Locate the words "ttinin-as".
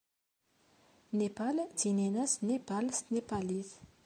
1.69-2.33